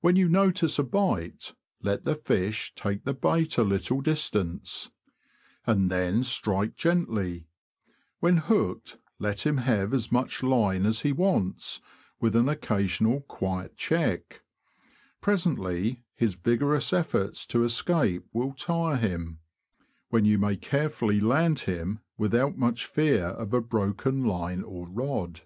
[0.00, 4.92] When you notice a bite, let the fish take the bait a little distance,
[5.66, 7.48] and then strike gently;
[8.20, 11.80] when hooked, let him have as much line as he wants,
[12.20, 14.44] with an occasional quiet check;
[15.20, 19.40] presently, his vigorous efforts to escape will tire him,
[20.10, 25.40] when you may carefully land him, without much fear of a broken line or rod.